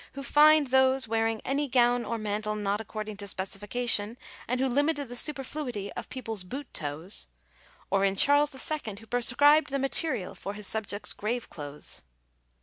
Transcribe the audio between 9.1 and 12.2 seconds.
scribed the material for his subjects' grave clothes.